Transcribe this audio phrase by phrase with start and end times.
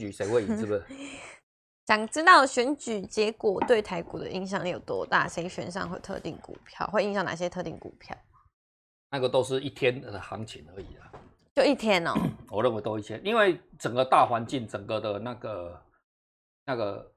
[0.00, 0.82] 举谁会赢，是不是？
[1.86, 5.26] 想知道选举结果对台股的影响力有多大？
[5.26, 6.86] 谁选上会特定股票？
[6.86, 8.16] 会影响哪些特定股票？
[9.10, 11.10] 那个都是一天的行情而已啊，
[11.56, 12.14] 就一天哦。
[12.48, 15.82] 我认为都一天，因为整个大环境，整个的那个
[16.64, 17.12] 那个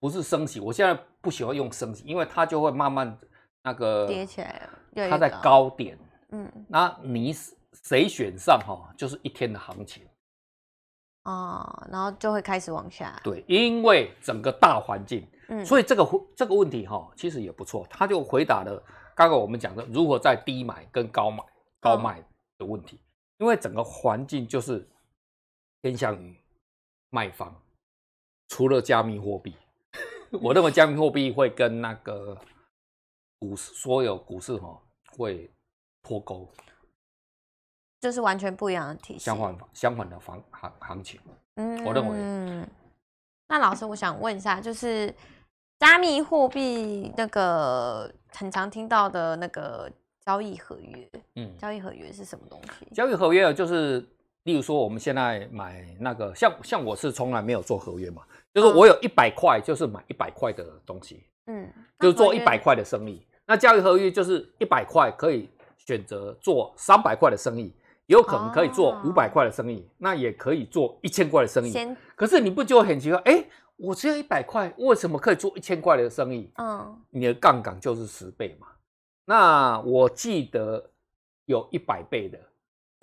[0.00, 3.16] 不是升息，我现在不喜欢用升息，因为它就会慢慢
[3.62, 5.96] 那个跌起来了，它在高点。
[6.30, 7.32] 嗯，那你
[7.84, 10.04] 谁选上哈，就是一天的行情。
[11.26, 13.20] 哦，然后就会开始往下。
[13.24, 17.84] 对，因为整个大环境，嗯，所以这个这个问题哈，其实也不错。
[17.90, 18.80] 他就回答了
[19.14, 21.42] 刚刚我们讲的如何在低买跟高买
[21.80, 22.22] 高卖
[22.58, 23.00] 的问题。
[23.38, 24.88] 因为整个环境就是
[25.82, 26.34] 偏向于
[27.10, 27.54] 卖方，
[28.48, 29.54] 除了加密货币，
[30.40, 32.38] 我认为加密货币会跟那个
[33.40, 34.80] 股市所有股市哈
[35.16, 35.50] 会
[36.02, 36.48] 脱钩。
[38.06, 41.18] 就是完全不一样的体系，相反相反的行行行情，
[41.56, 42.64] 嗯，我认为，嗯，
[43.48, 45.12] 那老师，我想问一下，就是
[45.80, 49.90] 加密货币那个很常听到的那个
[50.24, 52.86] 交易合约，嗯，交易合约是什么东西？
[52.94, 53.98] 交易合约就是，
[54.44, 58.22] 例如说我们现在买那个，像像我是从来没有做合约嘛，
[58.54, 63.26] 就是我有一百块，就是买一百块的东西，嗯，就是做一百块的生意。
[63.46, 67.74] 那交易合约就是一百块可以选择做三百块的生意。
[68.06, 71.96] 有可能可以做五百块的生意，哦、那也可以做一千块的生意。
[72.14, 73.18] 可是你不就很奇怪？
[73.24, 76.52] 哎、欸，我只有一百块，为什么可以做一千块的生意？
[76.56, 78.68] 嗯，你的杠杆就是十倍嘛。
[79.24, 80.90] 那我记得
[81.46, 82.38] 有一百倍的，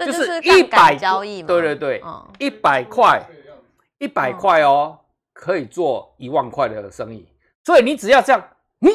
[0.05, 1.47] 就是一百交易嘛。
[1.47, 2.03] 对对对，
[2.39, 3.21] 一百块，
[3.99, 4.97] 一百块哦，
[5.33, 7.27] 可以做一万块的生意。
[7.65, 8.41] 所以你只要这样，
[8.79, 8.89] 嗯，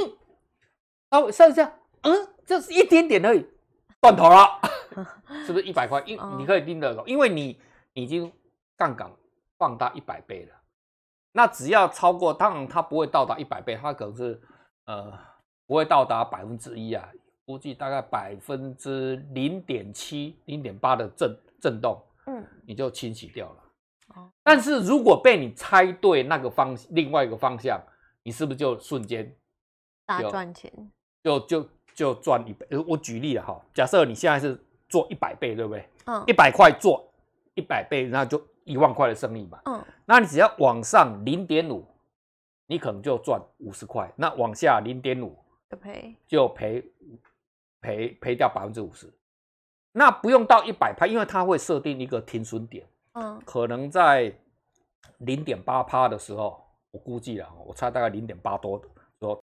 [1.11, 3.47] 哦，剩下，嗯，就是一点点而已，
[4.00, 4.59] 断头了。
[5.47, 6.03] 是不是一百块？
[6.06, 7.61] 因你可以盯得懂，因为你
[7.92, 8.33] 已经
[8.77, 9.11] 杠杆
[9.56, 10.55] 放大一百倍了。
[11.33, 14.41] 那只要超过，当然它不会到达一百倍，它可能是
[14.86, 15.12] 呃
[15.66, 17.09] 不会到达百分之一啊，
[17.44, 23.62] 估计大概百分之零点七、零点八的震震动，嗯，你就清洗掉了。
[24.16, 27.81] 哦，但是如果被你猜对那个方另外一个方向，
[28.22, 29.37] 你是不是就瞬间
[30.06, 30.72] 大赚钱？
[31.22, 32.66] 就就就赚一倍。
[32.87, 34.59] 我举例了哈，假设你现在是。
[34.88, 35.88] 做一百倍，对不对？
[36.06, 37.06] 嗯，一百块做
[37.54, 39.60] 一百倍，那就一万块的生意嘛。
[39.66, 41.87] 嗯，那你只要往上零点五，
[42.66, 44.10] 你可能就赚五十块。
[44.16, 45.37] 那往下零点五
[45.71, 46.84] 就赔，就赔
[47.81, 49.12] 赔赔掉百分之五十。
[49.93, 52.87] 那不用到一百趴，因为它会设定一个停损点。
[53.12, 54.32] 嗯，可能在
[55.19, 59.43] 零点八趴的时候，我估计了，我猜大概零点八多的时候，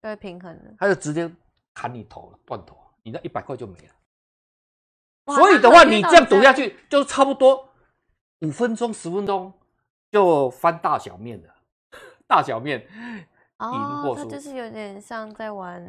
[0.00, 1.30] 对，平衡了，它就直接。
[1.74, 5.34] 砍你头了，断头，你那一百块就没了。
[5.34, 7.68] 所以的话，你这样赌下去，就差不多
[8.40, 9.52] 五分钟、十分钟
[10.10, 11.54] 就翻大小面了。
[12.26, 12.86] 大小面
[13.58, 15.82] 赢或输，它就是有点像在玩，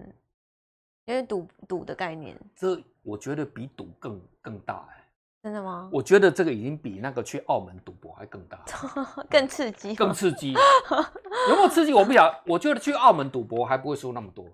[1.06, 2.36] 有点赌赌的概念。
[2.56, 4.98] 这我觉得比赌更更大哎。
[5.44, 5.90] 真的吗？
[5.92, 8.63] 我觉得这个已经比那个去澳门赌博还更大，
[9.28, 10.53] 更刺激，更刺激。
[10.53, 11.94] 有没有刺激？
[11.94, 12.42] 我不晓得。
[12.46, 14.46] 我觉得去澳门赌博还不会输那么多。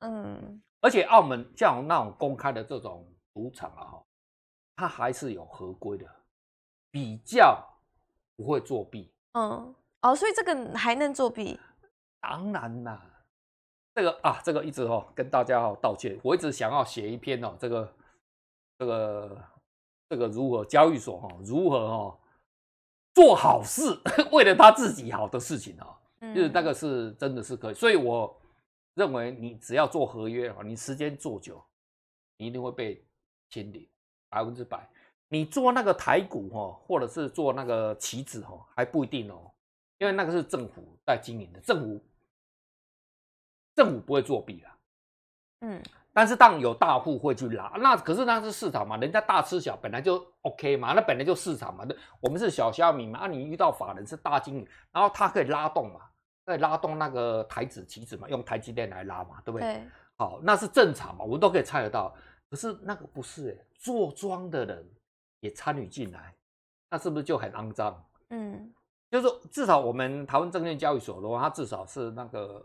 [0.00, 0.62] 嗯。
[0.86, 3.04] 而且澳门像那种公开的这种
[3.34, 4.04] 赌场啊，哈，
[4.76, 6.06] 它还是有合规的，
[6.92, 7.60] 比较
[8.36, 9.12] 不会作弊。
[9.32, 11.58] 嗯，哦，所以这个还能作弊？
[12.20, 13.04] 当然啦，
[13.96, 17.92] 这个啊，这个一直哦跟大家哦道歉，我一直想要写一篇哦，这个
[18.78, 19.44] 这个
[20.08, 22.18] 这个如何交易所哈，如何哈
[23.12, 25.98] 做好事， 为了他自己好的事情啊，
[26.32, 28.40] 就是那个是真的是可以，所以我。
[28.96, 31.62] 认为你只要做合约啊，你时间做久，
[32.38, 33.06] 你一定会被
[33.50, 33.90] 清理
[34.30, 34.88] 百分之百。
[35.28, 39.52] 你做那个台股哈，或者是做那个棋子哈，还不一定哦，
[39.98, 42.02] 因为那个是政府在经营的，政府
[43.74, 44.78] 政府不会作弊啦。
[45.60, 45.82] 嗯，
[46.14, 51.86] 但是当有大户会去拉，那可是那是市场嘛，人家大吃小本来就 OK 嘛，那本来就市场嘛，
[52.20, 56.00] 我们是小虾米嘛，啊，你遇到法人是大经理，然后他可以拉动嘛。
[56.46, 59.74] 在拉动那个台指期指嘛，用台积电来拉嘛，对不对？
[59.74, 59.82] 对。
[60.16, 62.14] 好，那是正常嘛，我们都可以猜得到。
[62.48, 64.88] 可是那个不是哎，做庄的人
[65.40, 66.32] 也参与进来，
[66.88, 68.02] 那是不是就很肮脏？
[68.30, 68.72] 嗯，
[69.10, 72.64] 就是说至少我们台湾证券交易所的话，它至少是那个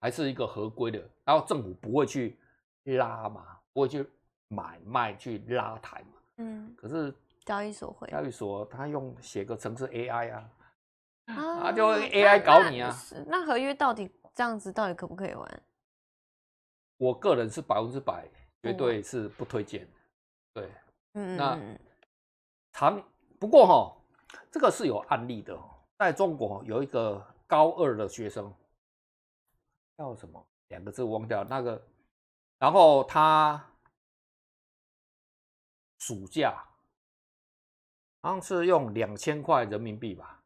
[0.00, 2.38] 还是一个合规的，然后政府不会去
[2.84, 4.08] 拉嘛，不会去
[4.46, 6.12] 买卖去拉抬嘛。
[6.36, 6.72] 嗯。
[6.76, 7.12] 可是
[7.44, 10.48] 交易所会，交易所他用写个程式 AI 啊。
[11.36, 12.94] 啊，就 AI 搞你啊！
[13.26, 15.62] 那，那合约到底这样子，到底可不可以玩？
[16.96, 18.28] 我个人是百分之百
[18.62, 19.88] 绝对是不推荐。
[20.52, 20.70] 对，
[21.14, 21.58] 嗯，那
[22.72, 23.02] 长
[23.38, 23.96] 不过哈，
[24.50, 25.58] 这个是有案例的，
[25.98, 28.52] 在中国有一个高二的学生，
[29.96, 30.46] 叫什么？
[30.68, 31.82] 两个字忘掉那个，
[32.58, 33.72] 然后他
[35.98, 36.64] 暑假
[38.22, 40.39] 好像是用两千块人民币吧。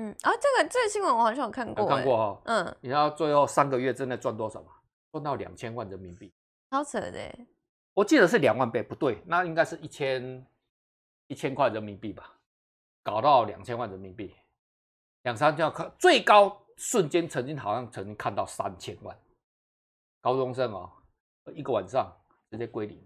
[0.00, 2.40] 嗯啊，这个这个新闻我好像有看过，有看过哈。
[2.44, 4.72] 嗯，你知道最后三个月之内赚多少吗？
[5.10, 6.32] 赚到两千万人民币，
[6.70, 7.38] 超扯的。
[7.94, 10.46] 我记得是两万倍，不对，那应该是一千
[11.26, 12.32] 一千块人民币吧，
[13.02, 14.32] 搞到两千万人民币，
[15.22, 19.18] 两三千块，最高瞬间曾经好像曾经看到三千万，
[20.20, 20.88] 高中生哦，
[21.52, 22.16] 一个晚上
[22.52, 23.04] 直接归零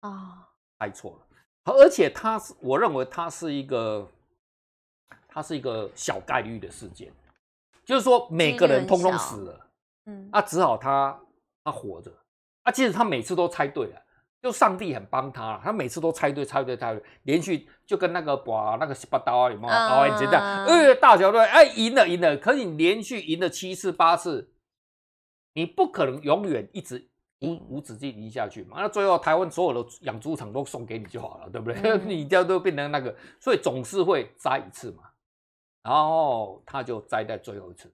[0.00, 0.48] 啊，
[0.80, 4.10] 猜错了，而且他是，我认为他是一个。
[5.30, 7.12] 它是一个小概率的事件，
[7.84, 9.66] 就是说每个人通通死了，
[10.06, 11.18] 嗯，那只好他
[11.64, 12.12] 他活着，
[12.62, 14.02] 啊，其实他每次都猜对了，
[14.42, 19.68] 就上帝很帮他，他每次都猜对，猜对，猜对，连续就跟那个把那个十八刀啊，有没有？
[19.68, 20.64] 刀你这样？
[20.66, 24.52] 呃，大小队，哎，赢了，赢了，可是你连续赢了七次八次，
[25.54, 27.08] 你不可能永远一直
[27.40, 31.80] 无无止境赢下去嘛，那最后台湾所有的养猪场都送给你就好了，对不对？
[31.82, 35.04] 嗯、 你这样都变成那个，所以总是会栽一次嘛。
[35.82, 37.90] 然后他就栽在最后一次，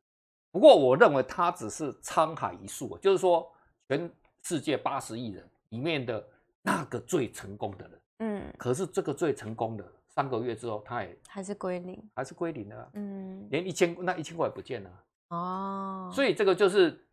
[0.50, 3.48] 不过我认为他只是沧海一粟，就是说
[3.88, 4.10] 全
[4.42, 6.26] 世界八十亿人里面的
[6.62, 14.90] 那个最成功的人，嗯，可是这个最成功的三个月之后，他也还是归零，还是归零了，嗯，连一千那一千块也不见了，
[15.28, 16.24] 哦，所。
[16.24, 17.06] 以这个就是，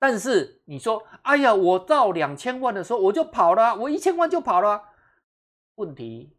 [0.00, 4.82] 但是你说，哎呀，我到两千万的时候我就跑了，我一千万就跑了，
[5.76, 6.36] 问题，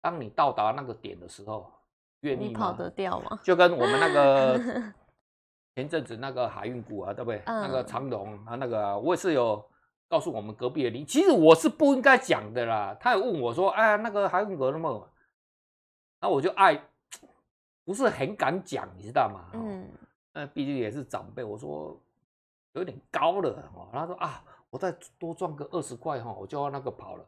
[0.00, 1.72] 当你到达那个点的时候。
[2.34, 3.38] 你跑得掉吗？
[3.42, 4.58] 就跟我们那个
[5.76, 7.42] 前阵子那个海运股啊，对不对？
[7.46, 9.62] 嗯、那个长荣啊，那个、啊、我也是有
[10.08, 12.96] 告诉我们隔壁的邻，其实我是不应该讲的啦。
[13.00, 15.10] 他也问我说：“哎，那个海运股那么……”
[16.22, 16.80] 那我就爱
[17.84, 19.50] 不是很敢讲，你知道吗？
[19.52, 19.86] 嗯，
[20.32, 22.00] 那毕竟也是长辈，我说
[22.72, 23.88] 有点高了哦。
[23.92, 27.26] 他说：“啊，我再多赚个二十块哈，我就要那个跑了。”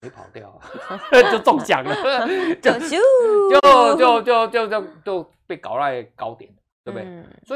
[0.00, 0.60] 没跑掉，
[1.30, 1.94] 就中奖了，
[2.62, 6.50] 就就就就就就就被搞在高点，
[6.84, 7.06] 对不对？
[7.06, 7.52] 嗯、所以。